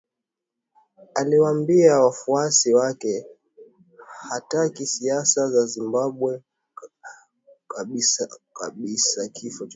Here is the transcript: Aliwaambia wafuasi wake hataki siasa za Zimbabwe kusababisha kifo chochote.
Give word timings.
Aliwaambia 1.15 1.99
wafuasi 1.99 2.73
wake 2.73 3.25
hataki 4.29 4.85
siasa 4.87 5.49
za 5.51 5.65
Zimbabwe 5.65 6.41
kusababisha 7.67 9.27
kifo 9.33 9.65
chochote. 9.65 9.69